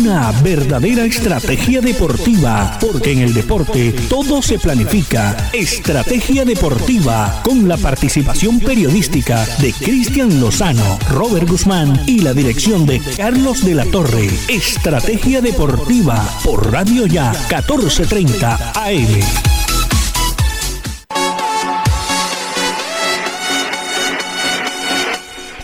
[0.00, 5.50] Una verdadera estrategia deportiva, porque en el deporte todo se planifica.
[5.52, 12.98] Estrategia deportiva, con la participación periodística de Cristian Lozano, Robert Guzmán y la dirección de
[13.14, 14.30] Carlos de la Torre.
[14.48, 19.59] Estrategia deportiva por Radio Ya 1430 AM.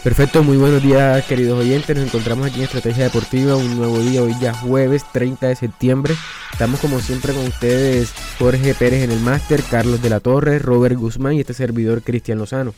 [0.06, 4.22] Perfecto, muy buenos días queridos oyentes, nos encontramos aquí en Estrategia Deportiva, un nuevo día,
[4.22, 6.14] hoy ya jueves 30 de septiembre.
[6.52, 10.94] Estamos como siempre con ustedes Jorge Pérez en el máster, Carlos de la Torre, Robert
[10.94, 12.72] Guzmán y este servidor Cristian Lozano.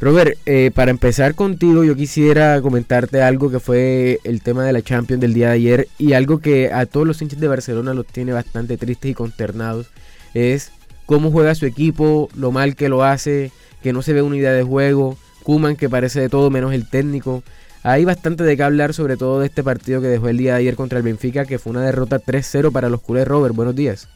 [0.00, 4.82] Robert, eh, para empezar contigo yo quisiera comentarte algo que fue el tema de la
[4.82, 8.06] Champions del día de ayer y algo que a todos los hinchas de Barcelona los
[8.06, 9.88] tiene bastante tristes y consternados,
[10.32, 10.70] es
[11.06, 13.50] cómo juega su equipo, lo mal que lo hace,
[13.82, 17.42] que no se ve unidad de juego Kuman que parece de todo menos el técnico.
[17.82, 20.60] Hay bastante de qué hablar sobre todo de este partido que dejó el día de
[20.60, 23.26] ayer contra el Benfica, que fue una derrota 3-0 para los culés.
[23.26, 24.08] Robert, buenos días.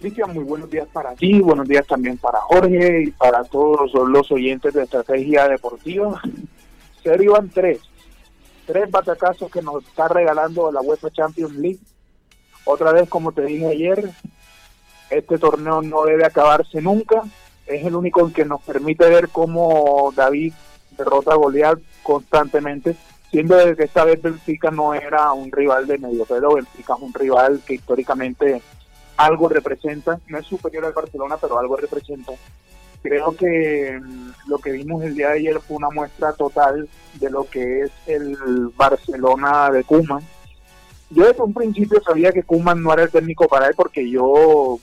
[0.00, 4.32] Cristian, muy buenos días para ti, buenos días también para Jorge y para todos los
[4.32, 6.20] oyentes de Estrategia Deportiva.
[7.04, 7.80] Serio van tres,
[8.66, 11.80] tres batacazos que nos está regalando la UEFA Champions League.
[12.64, 14.10] Otra vez, como te dije ayer,
[15.10, 17.22] este torneo no debe acabarse nunca
[17.70, 20.52] es el único que nos permite ver cómo David
[20.96, 22.96] derrota a Goliat constantemente,
[23.30, 27.14] siendo que esta vez Benfica no era un rival de medio pelo, Benfica es un
[27.14, 28.60] rival que históricamente
[29.16, 32.32] algo representa, no es superior al Barcelona, pero algo representa.
[33.02, 37.30] Creo que mm, lo que vimos el día de ayer fue una muestra total de
[37.30, 38.36] lo que es el
[38.76, 40.22] Barcelona de Kuman.
[41.10, 44.78] Yo desde un principio sabía que Kuman no era el técnico para él porque yo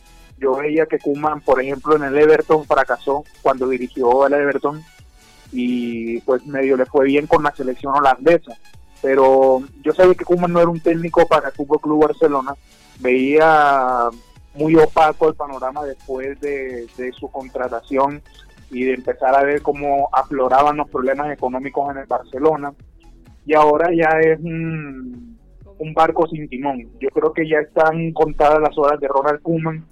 [0.67, 4.83] veía que Kuman, por ejemplo, en el Everton fracasó cuando dirigió al Everton
[5.51, 8.53] y pues medio le fue bien con la selección holandesa.
[9.01, 12.55] Pero yo sabía que Kuman no era un técnico para Fútbol Club Barcelona.
[12.99, 14.09] Veía
[14.55, 16.87] muy opaco el panorama después de,
[17.17, 18.21] su contratación
[18.69, 22.73] y de empezar a ver cómo afloraban los problemas económicos en el Barcelona.
[23.45, 25.37] Y ahora ya es un,
[25.77, 26.89] un barco sin timón.
[26.99, 29.85] Yo creo que ya están contadas las horas de Ronald Koeman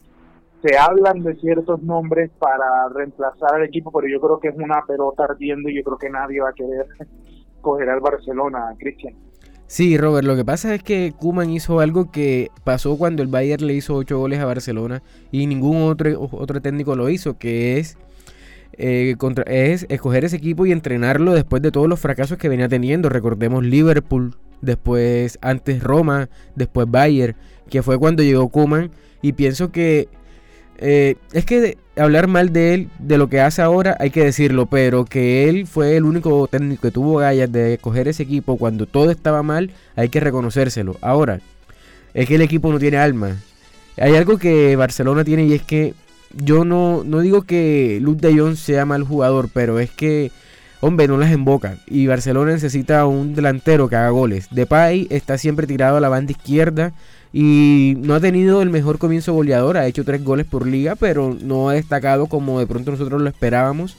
[0.66, 4.84] se hablan de ciertos nombres para reemplazar al equipo, pero yo creo que es una
[4.88, 6.88] pelota ardiendo y yo creo que nadie va a querer
[7.62, 9.14] coger al Barcelona, Cristian.
[9.68, 13.66] Sí, Robert, lo que pasa es que Kuman hizo algo que pasó cuando el Bayern
[13.66, 17.98] le hizo ocho goles a Barcelona y ningún otro, otro técnico lo hizo, que es,
[18.74, 22.70] eh, contra, es escoger ese equipo y entrenarlo después de todos los fracasos que venía
[22.70, 23.10] teniendo.
[23.10, 27.36] Recordemos Liverpool, después antes Roma, después Bayern,
[27.70, 28.92] que fue cuando llegó Kuman
[29.24, 30.08] y pienso que
[30.78, 34.66] eh, es que hablar mal de él, de lo que hace ahora, hay que decirlo,
[34.66, 38.86] pero que él fue el único técnico que tuvo gallas de coger ese equipo cuando
[38.86, 40.98] todo estaba mal, hay que reconocérselo.
[41.02, 41.40] Ahora,
[42.14, 43.38] es que el equipo no tiene alma.
[43.98, 45.94] Hay algo que Barcelona tiene y es que
[46.34, 50.32] yo no, no digo que Luz de Jong sea mal jugador, pero es que,
[50.82, 51.78] hombre, no las emboca.
[51.88, 54.48] Y Barcelona necesita un delantero que haga goles.
[54.52, 56.94] Depay está siempre tirado a la banda izquierda
[57.38, 61.36] y no ha tenido el mejor comienzo goleador, ha hecho tres goles por liga, pero
[61.38, 63.98] no ha destacado como de pronto nosotros lo esperábamos.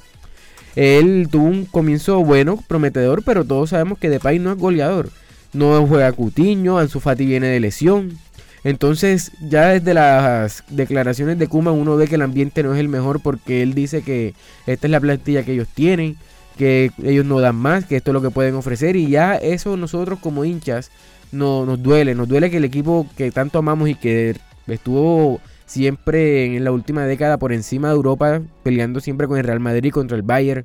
[0.74, 5.10] Él tuvo un comienzo bueno, prometedor, pero todos sabemos que Depay no es goleador.
[5.52, 8.18] No juega Cutiño, Ansu Fati viene de lesión.
[8.64, 12.88] Entonces, ya desde las declaraciones de Kuma uno ve que el ambiente no es el
[12.88, 14.32] mejor porque él dice que
[14.66, 16.16] esta es la plantilla que ellos tienen,
[16.56, 19.76] que ellos no dan más, que esto es lo que pueden ofrecer y ya eso
[19.76, 20.90] nosotros como hinchas
[21.32, 24.36] no, nos duele, nos duele que el equipo que tanto amamos y que
[24.66, 29.60] estuvo siempre en la última década por encima de Europa, peleando siempre con el Real
[29.60, 30.64] Madrid contra el Bayern,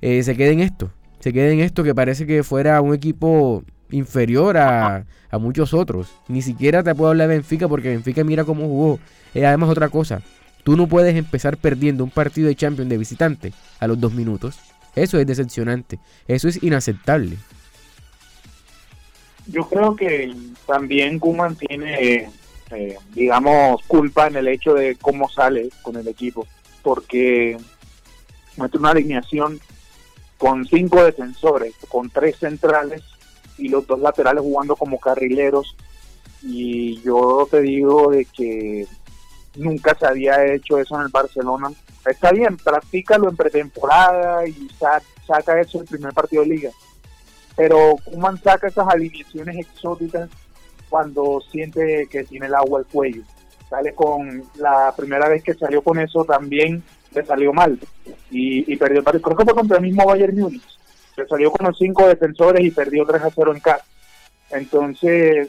[0.00, 0.90] eh, se quede en esto,
[1.20, 6.08] se quede en esto que parece que fuera un equipo inferior a, a, muchos otros.
[6.28, 8.98] Ni siquiera te puedo hablar de Benfica porque Benfica mira cómo jugó.
[9.34, 10.20] Eh, además otra cosa,
[10.62, 14.58] tú no puedes empezar perdiendo un partido de Champions de visitante a los dos minutos.
[14.94, 17.36] Eso es decepcionante, eso es inaceptable
[19.46, 20.34] yo creo que
[20.66, 22.28] también Kuman tiene,
[22.70, 26.46] eh, digamos, culpa en el hecho de cómo sale con el equipo,
[26.82, 27.56] porque
[28.56, 29.60] muestra una alineación
[30.38, 33.02] con cinco defensores, con tres centrales
[33.58, 35.76] y los dos laterales jugando como carrileros.
[36.42, 38.86] Y yo te digo de que
[39.56, 41.70] nunca se había hecho eso en el Barcelona.
[42.06, 44.68] Está bien, practícalo en pretemporada y
[45.26, 46.70] saca eso el primer partido de liga
[47.56, 50.28] pero Kuman saca esas alineaciones exóticas
[50.88, 53.22] cuando siente que tiene el agua al cuello.
[53.68, 57.78] Sale con la primera vez que salió con eso también le salió mal
[58.30, 59.22] y, perdió el partido.
[59.22, 60.62] Creo que fue contra el mismo Bayern Múnich.
[61.16, 63.84] Le salió con los cinco defensores y perdió 3 a 0 en casa.
[64.50, 65.48] Entonces,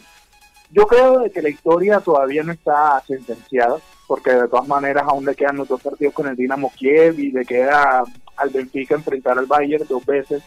[0.75, 3.77] yo creo que la historia todavía no está sentenciada,
[4.07, 7.31] porque de todas maneras aún le quedan los dos partidos con el Dinamo Kiev y
[7.31, 8.03] le queda
[8.35, 10.43] al Benfica enfrentar al Bayern dos veces.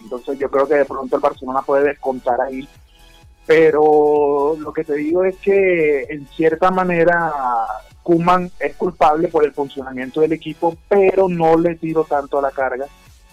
[0.00, 2.68] Entonces yo creo que de pronto el Barcelona puede descontar ahí.
[3.46, 7.32] Pero lo que te digo es que en cierta manera
[8.04, 12.52] Kuman es culpable por el funcionamiento del equipo, pero no le tiro tanto a la
[12.52, 12.86] carga,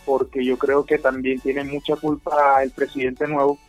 [0.05, 3.59] porque yo creo que también tiene mucha culpa el presidente nuevo,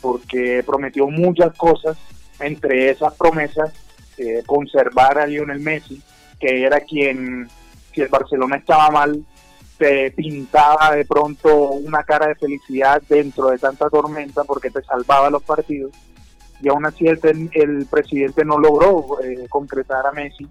[0.00, 1.96] porque prometió muchas cosas,
[2.40, 3.72] entre esas promesas,
[4.18, 6.02] eh, conservar a Lionel Messi,
[6.38, 7.48] que era quien,
[7.92, 9.24] si el Barcelona estaba mal,
[9.78, 15.30] te pintaba de pronto una cara de felicidad dentro de tanta tormenta porque te salvaba
[15.30, 15.92] los partidos.
[16.60, 20.46] Y aún así el, presidente no logró eh, concretar a Messi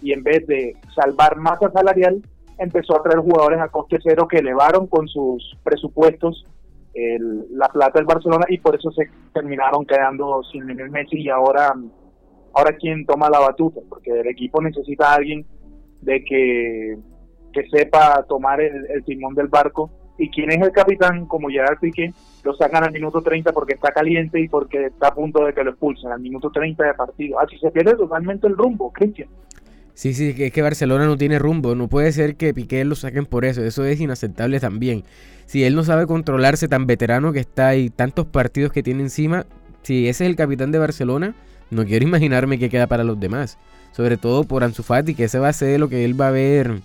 [0.00, 2.22] y en vez de salvar masa salarial,
[2.58, 6.46] empezó a traer jugadores a coste cero que elevaron con sus presupuestos
[7.50, 11.74] la plata del Barcelona y por eso se terminaron quedando sin Lionel Messi y ahora
[12.54, 15.46] ahora quién toma la batuta porque el equipo necesita a alguien
[16.00, 16.96] de que,
[17.52, 22.12] que sepa tomar el, timón del barco y quién es el capitán como Gerard Piqué
[22.42, 25.64] lo sacan al minuto 30 porque está caliente y porque está a punto de que
[25.64, 29.28] lo expulsen al minuto 30 de partido así se pierde totalmente el rumbo Cristian
[29.98, 31.74] Sí, sí, es que Barcelona no tiene rumbo.
[31.74, 33.64] No puede ser que Piqué lo saquen por eso.
[33.64, 35.02] Eso es inaceptable también.
[35.48, 39.46] Si él no sabe controlarse tan veterano que está y tantos partidos que tiene encima,
[39.82, 41.34] si ese es el capitán de Barcelona,
[41.70, 43.56] no quiero imaginarme qué queda para los demás.
[43.92, 46.32] Sobre todo por Ansu Fati, que ese va a ser lo que él va a
[46.32, 46.82] ver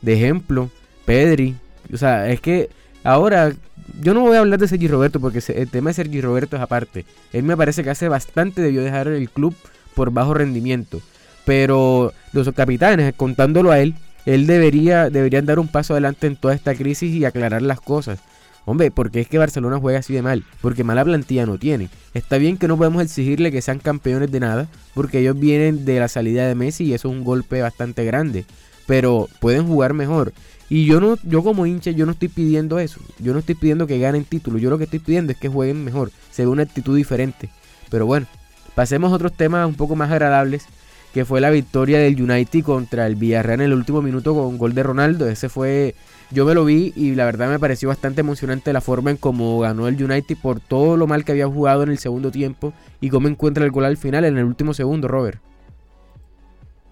[0.00, 0.70] de ejemplo.
[1.04, 1.56] Pedri.
[1.92, 2.70] O sea, es que
[3.02, 3.52] ahora
[4.00, 6.62] yo no voy a hablar de Sergi Roberto porque el tema de Sergi Roberto es
[6.62, 7.04] aparte.
[7.32, 9.56] Él me parece que hace bastante debió dejar el club
[9.96, 11.00] por bajo rendimiento.
[11.44, 16.54] Pero los capitanes, contándolo a él, él debería deberían dar un paso adelante en toda
[16.54, 18.20] esta crisis y aclarar las cosas.
[18.66, 21.90] Hombre, porque es que Barcelona juega así de mal, porque mala plantilla no tiene.
[22.14, 26.00] Está bien que no podemos exigirle que sean campeones de nada, porque ellos vienen de
[26.00, 28.46] la salida de Messi y eso es un golpe bastante grande,
[28.86, 30.32] pero pueden jugar mejor.
[30.70, 33.00] Y yo no yo como hincha yo no estoy pidiendo eso.
[33.18, 35.84] Yo no estoy pidiendo que ganen títulos, yo lo que estoy pidiendo es que jueguen
[35.84, 37.50] mejor, se ve una actitud diferente.
[37.90, 38.26] Pero bueno,
[38.74, 40.66] pasemos a otros temas un poco más agradables
[41.14, 44.74] que fue la victoria del United contra el Villarreal en el último minuto con gol
[44.74, 45.28] de Ronaldo.
[45.28, 45.94] Ese fue,
[46.32, 49.60] yo me lo vi y la verdad me pareció bastante emocionante la forma en cómo
[49.60, 53.10] ganó el United por todo lo mal que había jugado en el segundo tiempo y
[53.10, 55.40] cómo encuentra el gol al final en el último segundo, Robert.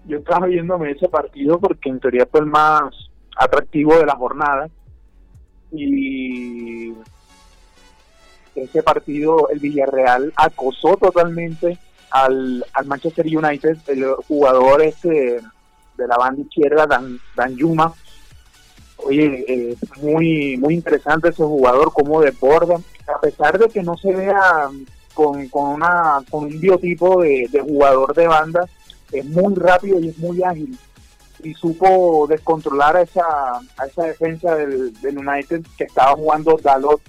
[0.05, 2.95] Yo estaba viéndome ese partido porque en teoría fue el más
[3.35, 4.69] atractivo de la jornada
[5.69, 6.93] y
[8.55, 11.77] ese partido el Villarreal acosó totalmente
[12.13, 15.41] al, al Manchester United, el jugador este
[15.97, 17.91] de la banda izquierda, Dan, Dan Yuma.
[18.97, 22.77] Oye, eh, muy, muy interesante ese jugador, como desborda,
[23.07, 24.69] a pesar de que no se vea
[25.15, 28.65] con, con, una, con un biotipo de, jugador de banda,
[29.11, 30.77] es muy rápido y es muy ágil.
[31.43, 33.25] Y supo descontrolar a esa,
[33.77, 37.01] a esa defensa del, del United que estaba jugando Dalot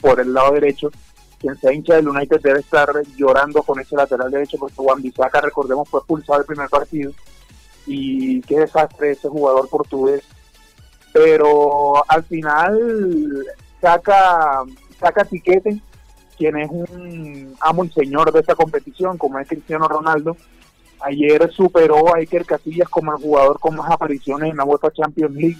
[0.00, 0.90] por el lado derecho
[1.40, 5.40] quien sea hincha del United debe estar llorando con ese lateral derecho porque Juan Bisaca,
[5.40, 7.12] recordemos, fue expulsado el primer partido
[7.86, 10.22] y qué desastre ese jugador portugués.
[11.12, 13.46] Pero al final
[13.80, 14.64] saca,
[15.00, 15.80] saca Tiquete,
[16.36, 20.36] quien es un amo y señor de esta competición, como es Cristiano Ronaldo.
[21.00, 25.34] Ayer superó a Iker Casillas como el jugador con más apariciones en la UEFA Champions
[25.34, 25.58] League.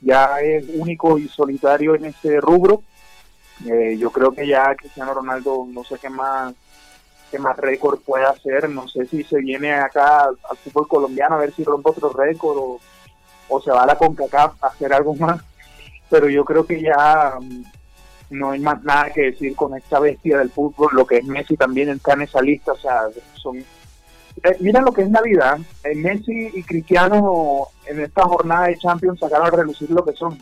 [0.00, 2.82] Ya es único y solitario en ese rubro
[3.66, 6.54] eh, yo creo que ya Cristiano Ronaldo no sé qué más
[7.30, 11.38] qué más récord puede hacer, no sé si se viene acá al fútbol colombiano a
[11.38, 12.80] ver si rompe otro récord o,
[13.48, 15.40] o se va a la CONCACAF a hacer algo más,
[16.08, 17.62] pero yo creo que ya mm,
[18.30, 21.56] no hay más nada que decir con esta bestia del fútbol, lo que es Messi
[21.56, 23.02] también está en esa lista, o sea,
[23.34, 23.58] son...
[23.58, 29.18] Eh, mira lo que es Navidad, eh, Messi y Cristiano en esta jornada de Champions
[29.18, 30.38] sacaron a relucir lo que son,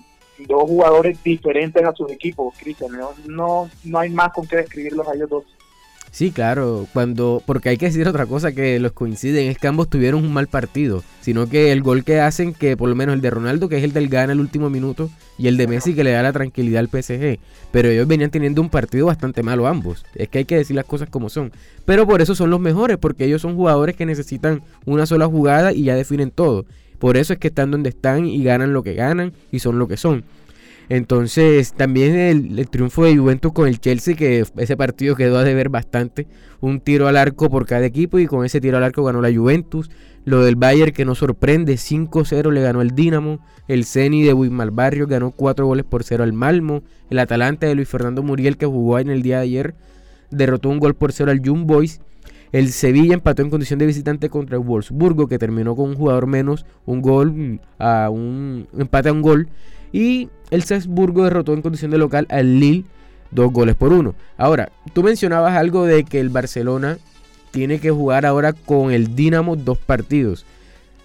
[0.46, 2.92] dos jugadores diferentes a sus equipos, Cristian.
[3.26, 5.44] No, no, hay más con qué describirlos a ellos dos.
[6.10, 9.90] Sí, claro, cuando porque hay que decir otra cosa que los coinciden es que ambos
[9.90, 13.20] tuvieron un mal partido, sino que el gol que hacen, que por lo menos el
[13.20, 16.04] de Ronaldo, que es el del gana el último minuto, y el de Messi que
[16.04, 17.38] le da la tranquilidad al PSG,
[17.70, 20.86] pero ellos venían teniendo un partido bastante malo ambos, es que hay que decir las
[20.86, 21.52] cosas como son,
[21.84, 25.72] pero por eso son los mejores, porque ellos son jugadores que necesitan una sola jugada
[25.74, 26.64] y ya definen todo,
[26.98, 29.88] por eso es que están donde están y ganan lo que ganan y son lo
[29.88, 30.24] que son.
[30.88, 35.68] Entonces, también el, triunfo de Juventus con el Chelsea, que ese partido quedó a deber
[35.68, 36.26] bastante.
[36.60, 39.32] Un tiro al arco por cada equipo y con ese tiro al arco ganó la
[39.32, 39.90] Juventus.
[40.24, 43.40] Lo del Bayern que no sorprende, 5-0 le ganó el Dinamo.
[43.68, 46.82] El Ceni de Wismar Barrio ganó 4 goles por 0 al Malmo.
[47.10, 49.74] El Atalanta de Luis Fernando Muriel que jugó en el día de ayer
[50.30, 52.00] derrotó un gol por cero al Young Boys.
[52.52, 56.26] El Sevilla empató en condición de visitante contra el Wolfsburgo, que terminó con un jugador
[56.26, 59.48] menos, un gol mm, a un empate a un gol.
[59.92, 62.84] Y el Salzburgo derrotó en condición de local al Lille,
[63.30, 64.14] dos goles por uno.
[64.36, 66.98] Ahora, tú mencionabas algo de que el Barcelona
[67.50, 70.44] tiene que jugar ahora con el Dinamo dos partidos.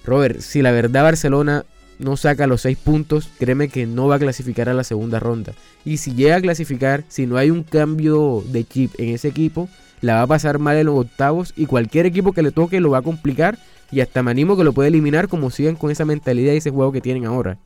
[0.05, 1.65] Robert, si la verdad Barcelona
[2.00, 5.53] no saca los seis puntos, créeme que no va a clasificar a la segunda ronda.
[5.85, 9.69] Y si llega a clasificar, si no hay un cambio de chip en ese equipo,
[10.03, 12.91] la va a pasar mal en los octavos y cualquier equipo que le toque lo
[12.91, 13.57] va a complicar
[13.89, 16.72] y hasta me animo que lo puede eliminar como siguen con esa mentalidad y ese
[16.72, 17.57] juego que tienen ahora.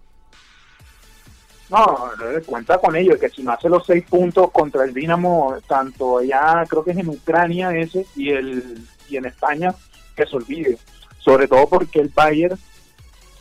[1.71, 2.11] No,
[2.45, 6.63] cuenta con ello, que si no hace los seis puntos contra el Dinamo, tanto allá
[6.69, 9.73] creo que es en Ucrania ese y el y en España,
[10.15, 10.77] que se olvide.
[11.17, 12.57] Sobre todo porque el Bayern,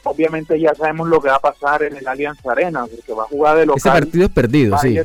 [0.04, 3.28] obviamente ya sabemos lo que va a pasar en el Allianz Arena, porque va a
[3.28, 3.78] jugar de local.
[3.78, 4.98] Ese partido es perdido, sí.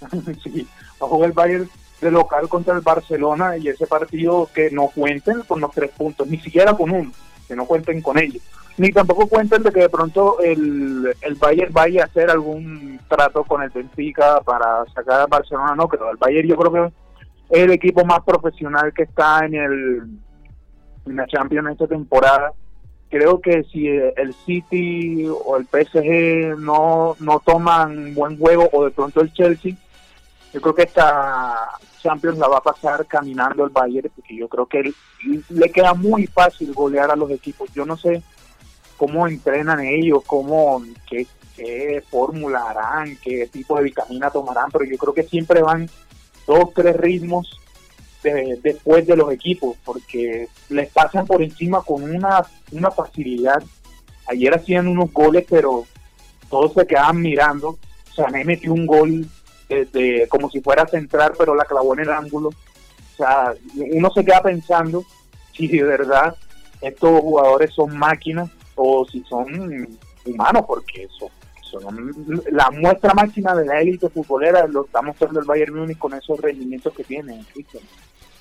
[0.44, 0.68] sí.
[1.00, 4.88] Va a jugar el Bayern de local contra el Barcelona y ese partido que no
[4.88, 7.10] cuenten con los tres puntos, ni siquiera con uno,
[7.48, 8.42] que no cuenten con ellos
[8.78, 13.44] ni tampoco cuenten de que de pronto el, el Bayern vaya a hacer algún trato
[13.44, 16.10] con el Benfica para sacar a Barcelona, no creo.
[16.10, 16.92] El Bayern yo creo que
[17.50, 20.02] es el equipo más profesional que está en el
[21.06, 22.52] en la Champions esta temporada.
[23.08, 28.90] Creo que si el City o el PSG no, no toman buen juego o de
[28.90, 29.74] pronto el Chelsea,
[30.56, 31.68] yo creo que esta
[32.02, 34.90] Champions la va a pasar caminando el Bayern porque yo creo que
[35.50, 37.70] le queda muy fácil golear a los equipos.
[37.74, 38.22] Yo no sé
[38.96, 41.26] cómo entrenan ellos, cómo, qué,
[42.08, 45.90] fórmula harán, qué tipo de vitamina tomarán, pero yo creo que siempre van
[46.46, 47.60] dos, tres ritmos
[48.62, 53.62] después de los equipos, porque les pasan por encima con una, una facilidad.
[54.26, 55.84] Ayer hacían unos goles, pero
[56.48, 57.78] todos se quedaban mirando.
[58.10, 59.28] O sea, me metió un gol
[59.68, 62.48] desde, como si fuera a centrar, pero la clavó en el ángulo.
[62.48, 65.04] O sea, uno se queda pensando
[65.52, 66.36] si de verdad
[66.80, 71.30] estos jugadores son máquinas o si son humanos, porque son,
[71.62, 76.14] son la muestra máxima de la élite futbolera lo está mostrando el Bayern Múnich con
[76.14, 77.44] esos rendimientos que tiene,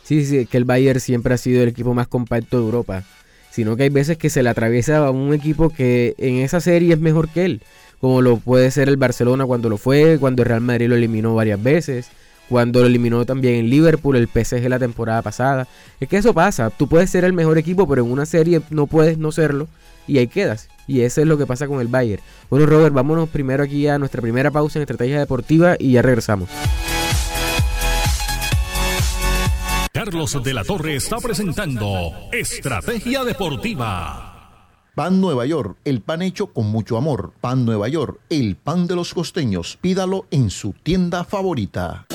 [0.04, 3.04] Sí, sí, que el Bayern siempre ha sido el equipo más compacto de Europa,
[3.50, 6.94] sino que hay veces que se le atraviesa a un equipo que en esa serie
[6.94, 7.64] es mejor que él,
[8.00, 11.36] como lo puede ser el Barcelona cuando lo fue, cuando el Real Madrid lo eliminó
[11.36, 12.10] varias veces
[12.50, 15.68] cuando lo eliminó también en Liverpool, el PSG la temporada pasada.
[16.00, 18.88] Es que eso pasa, tú puedes ser el mejor equipo, pero en una serie no
[18.88, 19.68] puedes no serlo
[20.08, 20.70] y ahí quedas.
[20.88, 22.22] Y eso es lo que pasa con el Bayern.
[22.50, 26.50] Bueno, Robert, vámonos primero aquí a nuestra primera pausa en Estrategia Deportiva y ya regresamos.
[29.92, 34.25] Carlos de la Torre está presentando Estrategia Deportiva.
[34.96, 37.34] Pan Nueva York, el pan hecho con mucho amor.
[37.42, 39.78] Pan Nueva York, el pan de los costeños.
[39.82, 42.08] Pídalo en su tienda favorita.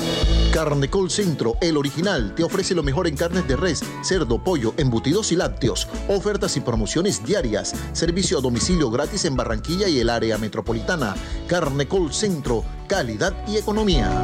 [0.51, 5.31] Carnecol Centro, el original, te ofrece lo mejor en carnes de res, cerdo, pollo, embutidos
[5.31, 5.87] y lácteos.
[6.09, 7.75] Ofertas y promociones diarias.
[7.93, 11.13] Servicio a domicilio gratis en Barranquilla y el área metropolitana.
[11.47, 14.23] Carnecol Centro, calidad y economía.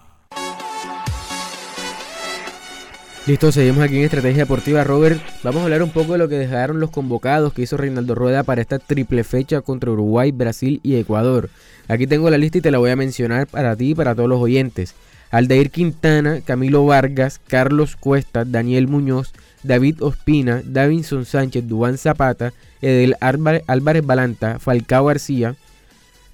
[3.27, 4.83] Listo, seguimos aquí en Estrategia Deportiva.
[4.83, 8.15] Robert, vamos a hablar un poco de lo que dejaron los convocados que hizo Reinaldo
[8.15, 11.51] Rueda para esta triple fecha contra Uruguay, Brasil y Ecuador.
[11.87, 14.27] Aquí tengo la lista y te la voy a mencionar para ti y para todos
[14.27, 14.95] los oyentes.
[15.29, 23.15] Aldair Quintana, Camilo Vargas, Carlos Cuesta, Daniel Muñoz, David Ospina, Davinson Sánchez, Dubán Zapata, Edel
[23.21, 25.55] Álvarez Balanta, Falcao García,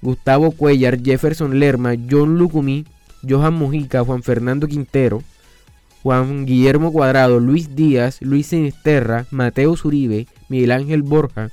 [0.00, 2.86] Gustavo Cuellar, Jefferson Lerma, John Lucumí,
[3.28, 5.22] Johan Mujica, Juan Fernando Quintero,
[6.08, 11.50] Juan Guillermo Cuadrado, Luis Díaz, Luis Sinisterra, Mateo Zuribe, Miguel Ángel Borja,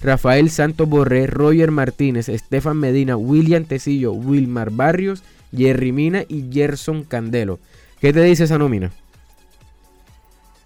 [0.00, 5.22] Rafael Santos Borré, Roger Martínez, Estefan Medina, William Tecillo, Wilmar Barrios,
[5.54, 7.58] Jerry Mina y Gerson Candelo.
[8.00, 8.92] ¿Qué te dice esa nómina?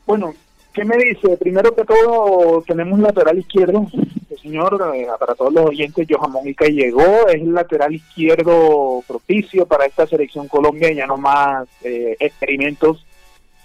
[0.07, 0.35] Bueno,
[0.73, 1.37] ¿qué me dice?
[1.37, 3.89] Primero que todo, tenemos lateral izquierdo.
[4.31, 9.67] El señor, eh, para todos los oyentes, Johan Mónica llegó, es el lateral izquierdo propicio
[9.67, 13.05] para esta selección Colombia, ya no más eh, experimentos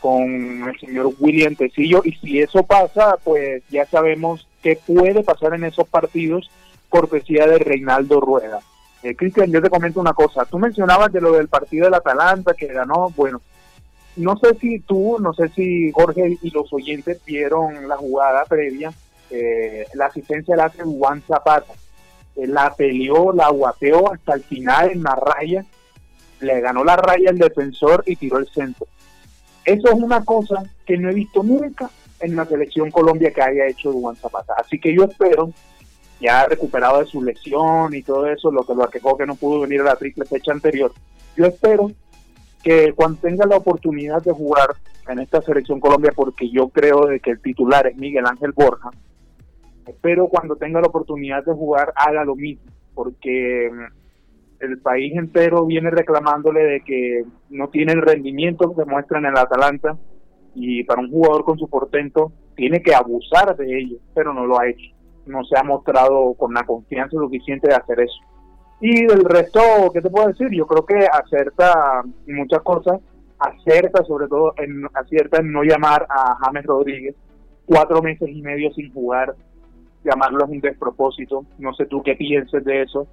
[0.08, 5.54] con el señor William Tecillo y si eso pasa, pues ya sabemos qué puede pasar
[5.54, 6.50] en esos partidos
[6.88, 8.60] cortesía de Reinaldo Rueda.
[9.04, 12.54] Eh, Cristian, yo te comento una cosa, tú mencionabas de lo del partido del Atalanta
[12.54, 13.42] que ganó, bueno,
[14.16, 18.94] no sé si tú, no sé si Jorge y los oyentes vieron la jugada previa,
[19.30, 21.74] eh, la asistencia la hace Juan Zapata,
[22.38, 25.66] eh, la peleó, la guateó hasta el final en la raya,
[26.40, 28.88] le ganó la raya el defensor y tiró el centro
[29.68, 31.90] eso es una cosa que no he visto nunca
[32.22, 34.54] en la selección Colombia que haya hecho Juan Zapata.
[34.58, 35.52] Así que yo espero,
[36.22, 39.60] ya recuperado de su lesión y todo eso, lo que lo aquejó que no pudo
[39.60, 40.94] venir a la triple fecha anterior,
[41.36, 41.92] yo espero
[42.64, 44.70] que cuando tenga la oportunidad de jugar
[45.10, 48.90] en esta selección Colombia, porque yo creo de que el titular es Miguel Ángel Borja,
[49.86, 53.70] espero cuando tenga la oportunidad de jugar haga lo mismo, porque
[54.60, 59.38] el país entero viene reclamándole de que no tiene el rendimiento que muestra en el
[59.38, 59.98] Atalanta
[60.56, 64.60] y para un jugador con su portento tiene que abusar de ello, pero no lo
[64.60, 64.92] ha hecho.
[65.28, 68.20] No se ha mostrado con la confianza suficiente de hacer eso.
[68.80, 69.60] Y del resto,
[69.94, 70.50] ¿qué te puedo decir?
[70.52, 73.00] Yo creo que acerta muchas cosas,
[73.38, 77.16] acerta sobre todo en, acierta no llamar a James Rodríguez
[77.66, 79.36] cuatro meses y medio sin jugar,
[80.04, 81.46] llamarlo es un despropósito.
[81.60, 83.08] No sé tú qué pienses de eso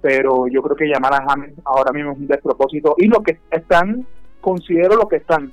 [0.00, 2.94] pero yo creo que llamar a James ahora mismo es un despropósito.
[2.98, 4.06] Y lo que están,
[4.40, 5.52] considero lo que están.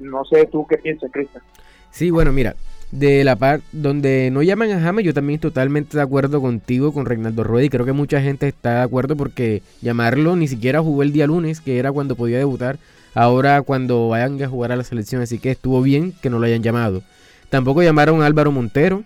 [0.00, 1.42] No sé tú qué piensas, Cristian.
[1.90, 2.56] Sí, bueno, mira,
[2.90, 7.06] de la parte donde no llaman a James, yo también totalmente de acuerdo contigo, con
[7.06, 11.02] Reinaldo Rueda, y creo que mucha gente está de acuerdo porque llamarlo ni siquiera jugó
[11.02, 12.78] el día lunes, que era cuando podía debutar,
[13.14, 16.46] ahora cuando vayan a jugar a la selección, así que estuvo bien que no lo
[16.46, 17.02] hayan llamado.
[17.48, 19.04] Tampoco llamaron a Álvaro Montero,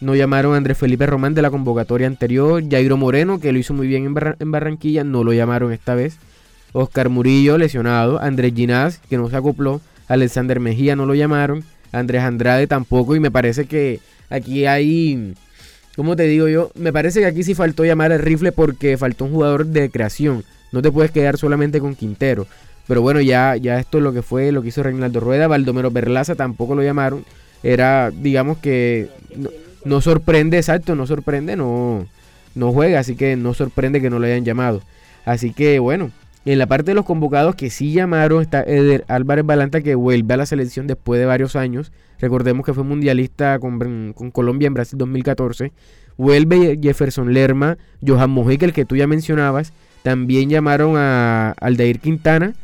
[0.00, 2.62] no llamaron a Andrés Felipe Román de la convocatoria anterior.
[2.68, 6.16] Jairo Moreno, que lo hizo muy bien en, Barranquilla, no lo llamaron esta vez.
[6.72, 8.20] Oscar Murillo, lesionado.
[8.20, 9.80] Andrés Ginás, que no se acopló.
[10.08, 11.64] Alexander Mejía no lo llamaron.
[11.92, 13.14] Andrés Andrade tampoco.
[13.14, 15.34] Y me parece que aquí hay.
[15.96, 16.70] ¿Cómo te digo yo?
[16.76, 20.44] Me parece que aquí sí faltó llamar al rifle porque faltó un jugador de creación.
[20.72, 22.46] No te puedes quedar solamente con Quintero.
[22.86, 25.46] Pero bueno, ya, ya esto es lo que fue, lo que hizo Reinaldo Rueda.
[25.46, 27.24] Baldomero Berlaza tampoco lo llamaron.
[27.62, 29.08] Era, digamos que
[30.00, 32.06] sorprende, exacto, no sorprende, no,
[32.54, 34.82] no juega, así que no sorprende que no lo hayan llamado.
[35.24, 36.10] Así que bueno,
[36.46, 40.34] en la parte de los convocados que sí llamaron está Eder Álvarez Balanta que vuelve
[40.34, 41.92] a la selección después de varios años.
[42.18, 45.72] Recordemos que fue mundialista con, Colombia en Brasil 2014.
[46.16, 49.72] Vuelve Jefferson Lerma, Johan Mojica, el que tú ya mencionabas.
[50.02, 52.54] También llamaron a Aldair Quintana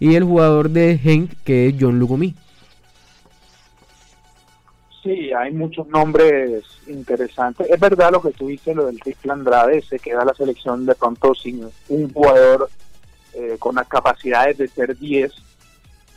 [0.00, 2.34] y el jugador de Genk que es John Lucumí.
[5.06, 7.70] Sí, hay muchos nombres interesantes.
[7.70, 10.96] Es verdad lo que tú dices, lo del Rifle Andrade, se queda la selección de
[10.96, 12.68] pronto sin un jugador
[13.34, 15.32] eh, con las capacidades de ser 10.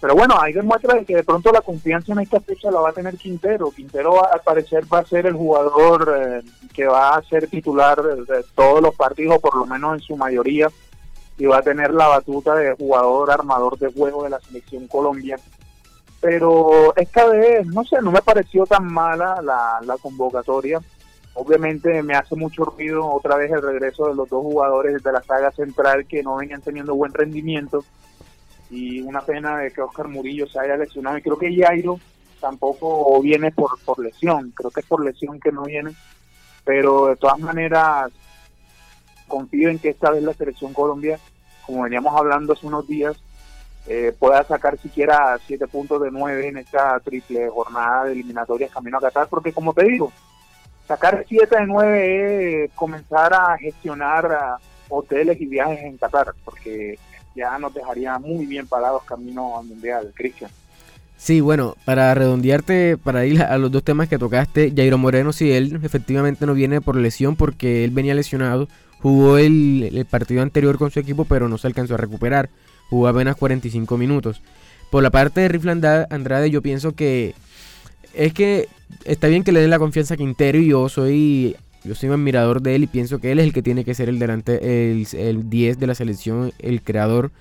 [0.02, 2.90] Pero bueno, hay demuestra de que de pronto la confianza en esta fecha la va
[2.90, 3.70] a tener Quintero.
[3.70, 6.42] Quintero al parecer va a ser el jugador eh,
[6.74, 10.68] que va a ser titular de todos los partidos, por lo menos en su mayoría,
[11.38, 15.44] y va a tener la batuta de jugador armador de juego de la selección colombiana
[16.22, 20.80] pero esta vez, no sé, no me pareció tan mala la, la convocatoria.
[21.34, 25.24] Obviamente me hace mucho ruido otra vez el regreso de los dos jugadores de la
[25.24, 27.86] saga central que no venían teniendo buen rendimiento.
[28.70, 31.18] Y una pena de que Oscar Murillo se haya lesionado.
[31.18, 32.00] Y creo que Jairo
[32.40, 35.92] tampoco viene por, por lesión, creo que es por lesión que no viene,
[36.64, 38.12] pero de todas maneras
[39.28, 41.20] confío en que esta vez la selección Colombia,
[41.66, 43.22] como veníamos hablando hace unos días,
[43.90, 49.00] eh, pueda sacar siquiera siete puntos de nueve en esta triple jornada de eliminatorias camino
[49.00, 50.14] a Qatar, porque como te digo,
[50.88, 57.00] sacar siete de nueve es comenzar a gestionar hoteles y viajes en Qatar, porque
[57.36, 60.52] ya nos dejaría muy bien parados camino al Mundial, Cristian.
[61.18, 65.52] Sí, bueno, para redondearte, para ir a los dos temas que tocaste, Jairo Moreno, sí,
[65.52, 68.70] él efectivamente no viene por lesión porque él venía lesionado,
[69.02, 72.50] jugó el, partido anterior con su equipo, pero no se alcanzó a recuperar,
[72.90, 74.42] jugó apenas 45 minutos.
[74.92, 77.36] Por la parte de Rifle Andrade, yo pienso que
[78.14, 78.68] es que
[79.06, 82.16] está bien que le den la confianza a Quintero y yo soy yo soy un
[82.16, 84.92] admirador de él y pienso que él es el que tiene que ser el delante
[84.92, 87.32] el, el 10 de la selección, el creador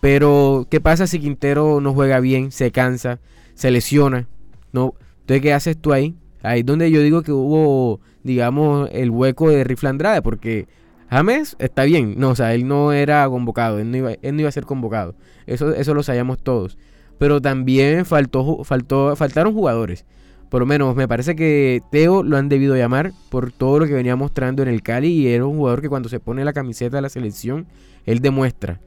[0.00, 3.18] pero, ¿qué pasa si Quintero no juega bien, se cansa,
[3.54, 4.28] se lesiona?
[4.72, 4.94] ¿no?
[5.20, 6.14] Entonces, ¿qué haces tú ahí?
[6.42, 10.68] Ahí es donde yo digo que hubo, digamos, el hueco de Rifle Andrade, porque
[11.10, 14.40] James está bien, no, o sea, él no era convocado, él no iba, él no
[14.40, 15.14] iba a ser convocado.
[15.46, 16.76] Eso, eso lo sabíamos todos.
[17.18, 20.04] Pero también faltó, faltó, faltaron jugadores.
[20.48, 23.94] Por lo menos me parece que Teo lo han debido llamar por todo lo que
[23.94, 26.96] venía mostrando en el Cali y era un jugador que cuando se pone la camiseta
[26.96, 27.66] de la selección,
[28.04, 28.80] él demuestra.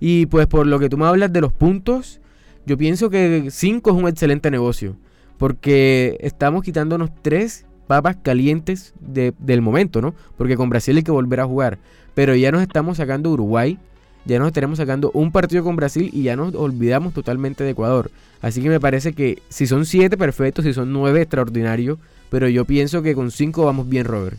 [0.00, 2.20] Y pues por lo que tú me hablas de los puntos,
[2.66, 4.96] yo pienso que 5 es un excelente negocio.
[5.38, 10.14] Porque estamos quitándonos tres papas calientes del momento, ¿no?
[10.36, 11.78] Porque con Brasil hay que volver a jugar.
[12.14, 13.78] Pero ya nos estamos sacando Uruguay,
[14.24, 18.12] ya nos estaremos sacando un partido con Brasil y ya nos olvidamos totalmente de Ecuador.
[18.40, 21.98] Así que me parece que si son 7 perfectos, si son 9 extraordinarios,
[22.30, 24.38] pero yo pienso que con 5 vamos bien, Robert.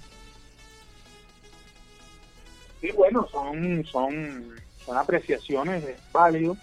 [2.80, 4.60] Sí, bueno, son, son
[4.90, 6.58] son apreciaciones, es válido.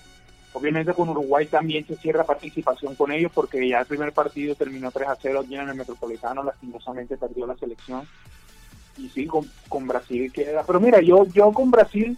[0.52, 4.90] Obviamente con Uruguay también se cierra participación con ellos porque ya el primer partido terminó
[4.90, 8.08] 3 a 0 allí en el Metropolitano, lastimosamente perdió la selección.
[8.96, 10.64] Y sí, con, Brasil queda.
[10.66, 12.16] Pero mira, yo, yo con Brasil,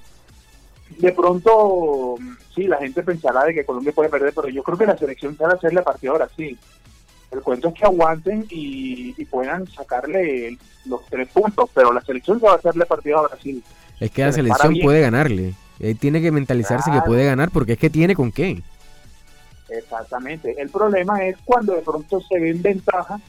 [0.99, 2.15] de pronto,
[2.55, 5.37] sí, la gente pensará de que Colombia puede perder, pero yo creo que la selección
[5.37, 6.57] sabe hacerle partido a Brasil.
[7.31, 12.53] El cuento es que aguanten y, puedan sacarle los tres puntos, pero la selección va
[12.53, 13.63] a hacerle partido a Brasil.
[14.01, 15.55] Es que la selección puede ganarle.
[15.81, 18.63] Él tiene que mentalizarse que puede ganar porque es que tiene con qué.
[19.69, 20.55] Exactamente.
[20.61, 23.21] El problema es cuando de pronto se ve en ventaja,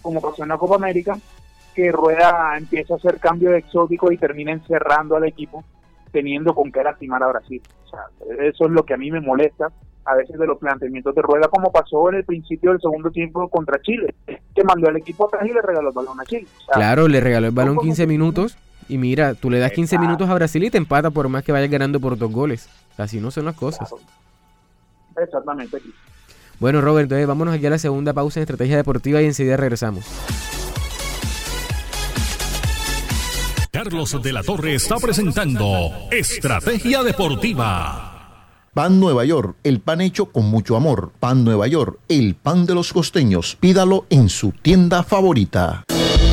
[0.00, 1.18] como pasó en la Copa América,
[1.74, 5.64] que Rueda empieza a hacer cambio de exótico y termina encerrando al equipo,
[6.10, 7.62] teniendo con qué lastimar a Brasil.
[7.86, 8.00] O sea,
[8.44, 9.70] eso es lo que a mí me molesta
[10.04, 13.48] a veces de los planteamientos de Rueda, como pasó en el principio del segundo tiempo
[13.48, 16.46] contra Chile, que mandó al equipo atrás y le regaló el balón a Chile.
[16.72, 18.58] claro, le regaló el balón 15 minutos
[18.92, 21.50] y mira, tú le das 15 minutos a Brasil y te empata por más que
[21.50, 22.68] vayas ganando por dos goles.
[22.98, 23.88] Así no son las cosas.
[25.16, 25.78] Exactamente.
[26.60, 30.04] Bueno, Robert, entonces vámonos aquí a la segunda pausa en Estrategia Deportiva y enseguida regresamos.
[33.70, 35.66] Carlos de la Torre está presentando
[36.10, 38.10] Estrategia Deportiva.
[38.74, 41.12] Pan Nueva York, el pan hecho con mucho amor.
[41.18, 43.56] Pan Nueva York, el pan de los costeños.
[43.58, 45.84] Pídalo en su tienda favorita.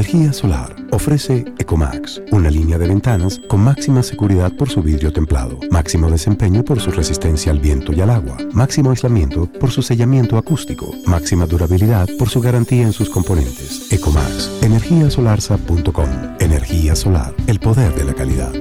[0.00, 0.74] Energía solar.
[0.92, 6.64] Ofrece Ecomax, una línea de ventanas con máxima seguridad por su vidrio templado, máximo desempeño
[6.64, 11.44] por su resistencia al viento y al agua, máximo aislamiento por su sellamiento acústico, máxima
[11.44, 13.92] durabilidad por su garantía en sus componentes.
[13.92, 16.08] Ecomax, energiasolarsa.com.
[16.38, 18.52] Energía solar, el poder de la calidad.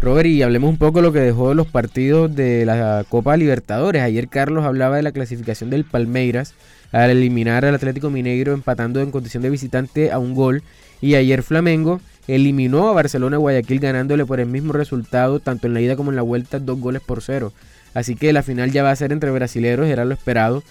[0.00, 4.02] Robert, y hablemos un poco de lo que dejó los partidos de la Copa Libertadores.
[4.02, 6.54] Ayer Carlos hablaba de la clasificación del Palmeiras
[6.90, 10.62] al eliminar al Atlético Mineiro empatando en condición de visitante a un gol.
[11.02, 15.82] Y ayer Flamengo eliminó a Barcelona Guayaquil ganándole por el mismo resultado tanto en la
[15.82, 17.52] ida como en la vuelta dos goles por cero.
[17.92, 20.62] Así que la final ya va a ser entre brasileros, era lo esperado.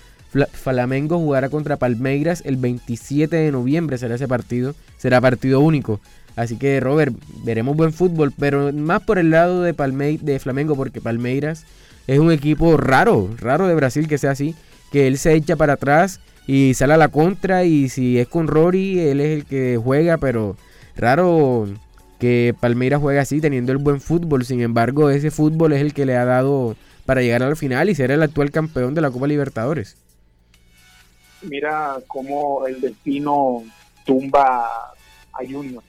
[0.53, 5.99] Flamengo jugará contra Palmeiras el 27 de noviembre, será ese partido, será partido único.
[6.35, 7.13] Así que Robert,
[7.43, 9.73] veremos buen fútbol, pero más por el lado de,
[10.21, 11.65] de Flamengo, porque Palmeiras
[12.07, 14.55] es un equipo raro, raro de Brasil que sea así,
[14.91, 18.47] que él se echa para atrás y sale a la contra y si es con
[18.47, 20.57] Rory, él es el que juega, pero
[20.95, 21.67] raro
[22.19, 24.45] que Palmeiras juegue así teniendo el buen fútbol.
[24.45, 27.95] Sin embargo, ese fútbol es el que le ha dado para llegar al final y
[27.95, 29.97] ser el actual campeón de la Copa Libertadores.
[31.41, 33.63] Mira cómo el destino
[34.05, 34.65] tumba
[35.31, 35.83] a Junior,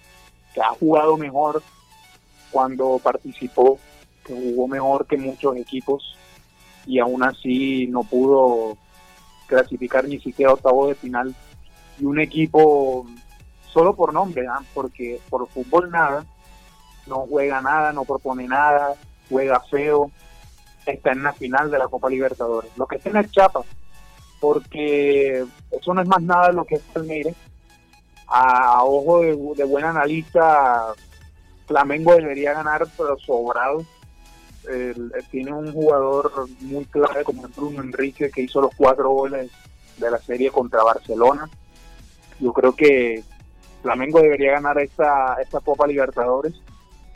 [0.55, 1.63] que ha jugado mejor
[2.51, 3.79] cuando participó,
[4.25, 6.17] que jugó mejor que muchos equipos
[6.87, 8.77] y aún así no pudo
[9.47, 11.35] clasificar ni siquiera octavo de final.
[11.99, 13.07] Y un equipo
[13.73, 14.61] solo por nombre, ¿ah?
[14.75, 16.25] porque por fútbol nada,
[17.07, 18.95] no juega nada, no propone nada,
[19.29, 20.11] juega feo,
[20.87, 22.71] está en la final de la Copa Libertadores.
[22.77, 23.61] Lo que está en el Chapa,
[24.41, 27.37] porque eso no es más nada lo que es Palmeiras.
[28.33, 30.95] A ojo de, buen analista,
[31.67, 33.85] Flamengo debería ganar, pero sobrado.
[35.33, 39.51] tiene un jugador muy clave como Bruno Enrique, que hizo los cuatro goles
[39.99, 41.51] de la serie contra Barcelona.
[42.39, 43.25] Yo creo que
[43.83, 46.55] Flamengo debería ganar esta, esta Copa Libertadores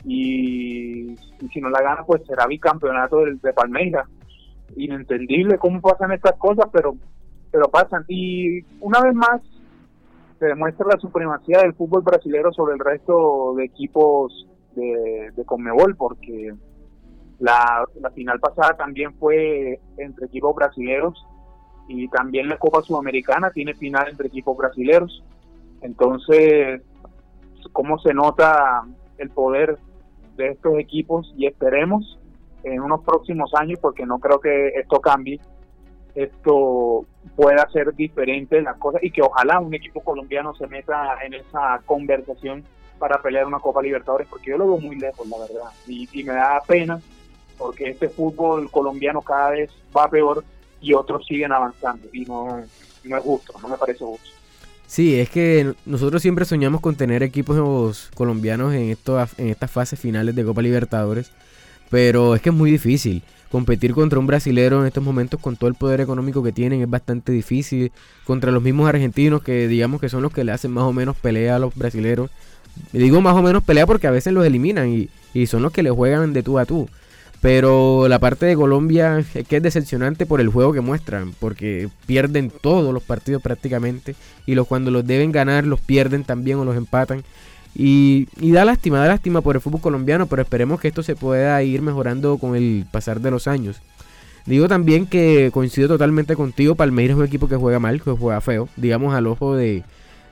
[0.03, 1.15] y,
[1.51, 4.07] si no la gana pues será bicampeonato de, de Palmeiras.
[4.75, 6.97] Inentendible cómo pasan estas cosas, pero,
[7.51, 8.03] pero pasan.
[8.09, 9.41] Y una vez más
[10.45, 15.95] se demuestra la supremacía del fútbol brasileño sobre el resto de equipos de, de Conmebol,
[15.95, 16.53] porque
[17.39, 21.25] la, la final pasada también fue entre equipos brasileños
[21.87, 25.23] y también la Copa Sudamericana tiene final entre equipos brasileños
[25.85, 26.81] entonces,
[27.71, 28.83] ¿cómo se nota
[29.17, 29.77] el poder
[30.35, 31.31] de estos equipos?
[31.37, 32.19] Y esperemos
[32.63, 35.39] en unos próximos años, porque no creo que esto cambie,
[36.15, 41.33] esto pueda ser diferente las cosas y que ojalá un equipo colombiano se meta en
[41.33, 42.63] esa conversación
[42.97, 46.33] para pelear una Copa Libertadores, porque yo lo veo muy lejos, la verdad, y, me
[46.33, 46.99] da pena
[47.57, 50.43] porque este fútbol colombiano cada vez va peor
[50.81, 52.61] y otros siguen avanzando y no,
[53.03, 54.29] no es justo, no me parece justo.
[54.87, 59.99] Sí, es que nosotros siempre soñamos con tener equipos colombianos en, esto, en estas fases
[59.99, 61.31] finales de Copa Libertadores,
[61.89, 63.23] pero es que es muy difícil.
[63.51, 66.89] Competir contra un brasilero en estos momentos con todo el poder económico que tienen es
[66.89, 67.91] bastante difícil.
[68.25, 71.15] Contra los mismos argentinos que digamos que son los que le hacen más o menos
[71.15, 72.31] pelea a los brasileros.
[72.91, 75.83] Digo más o menos pelea porque a veces los eliminan y, y son los que
[75.83, 76.89] le juegan de tú a tú.
[77.41, 81.89] Pero la parte de Colombia es que es decepcionante por el juego que muestran, porque
[82.07, 84.15] pierden todos los partidos prácticamente
[84.47, 87.23] y los cuando los deben ganar los pierden también o los empatan.
[87.75, 91.61] Y, da lástima, da lástima por el fútbol colombiano, pero esperemos que esto se pueda
[91.61, 93.81] ir mejorando con el pasar de los años.
[94.45, 98.41] Digo también que coincido totalmente contigo, Palmeiras es un equipo que juega mal, que juega
[98.41, 99.83] feo, digamos al ojo de,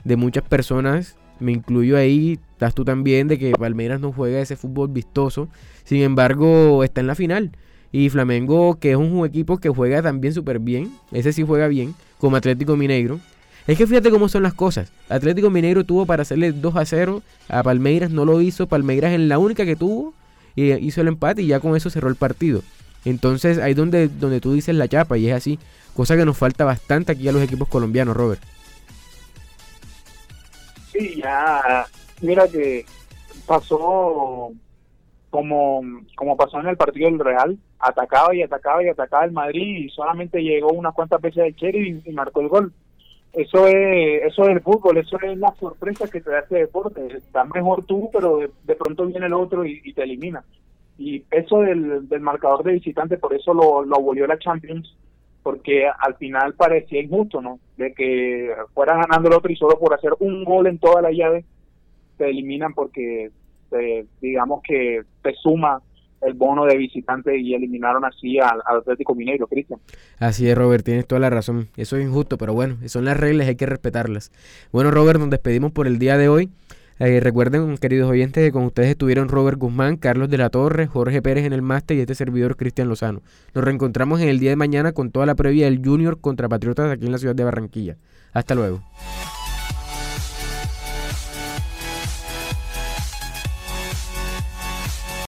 [0.04, 4.56] de muchas personas, me incluyo ahí, estás tú también, de que Palmeiras no juega ese
[4.56, 5.50] fútbol vistoso
[5.84, 7.52] sin embargo, está en la final.
[7.92, 11.94] Y Flamengo, que es un equipo que juega también súper bien, ese sí juega bien,
[12.18, 13.20] como Atlético Mineiro.
[13.66, 14.92] Es que fíjate cómo son las cosas.
[15.10, 18.68] Atlético Mineiro tuvo para hacerle 2 a 0 a Palmeiras, no lo hizo.
[18.68, 20.14] Palmeiras en la única que tuvo
[20.56, 22.62] hizo el empate y ya con eso cerró el partido.
[23.06, 25.60] Entonces ahí donde, donde tú dices la chapa y es así.
[25.96, 28.42] Cosa que nos falta bastante aquí a los equipos colombianos, Robert.
[30.92, 31.86] Sí, ya.
[32.22, 32.86] Mira que
[33.46, 34.52] pasó
[35.30, 35.82] como,
[36.16, 39.90] como pasó en el partido del Real, atacaba y atacaba y atacaba el Madrid y
[39.90, 42.74] solamente llegó unas cuantas veces de Cherry y, marcó el gol.
[43.34, 47.08] Eso es, eso es el fútbol, eso es la sorpresa que te da este deporte.
[47.18, 50.44] Estás mejor tú, pero de, pronto viene el otro y, te elimina.
[51.00, 54.96] Y eso del, del marcador de visitante, por eso lo, lo abolió la Champions,
[55.42, 57.60] porque al final parecía injusto, ¿no?
[57.76, 61.12] De que fuera ganando el otro y solo por hacer un gol en toda la
[61.12, 61.44] llave
[62.18, 63.32] te eliminan porque
[64.22, 65.82] digamos que te suma
[66.26, 69.80] el bono de visitante y eliminaron así al, Atlético Mineiro, Cristian.
[70.20, 71.68] Así es, Robert, tienes toda la razón.
[71.78, 74.32] Eso es injusto, pero bueno, son las reglas, hay que respetarlas.
[74.72, 76.50] Bueno, Robert, nos despedimos por el día de hoy.
[77.00, 81.22] Eh, recuerden, queridos oyentes, que con ustedes estuvieron Robert Guzmán, Carlos de la Torre, Jorge
[81.22, 83.22] Pérez en el máster y este servidor Cristian Lozano.
[83.54, 86.92] Nos reencontramos en el día de mañana con toda la previa del Junior contra Patriotas
[86.92, 87.98] aquí en la ciudad de Barranquilla.
[88.32, 88.82] Hasta luego.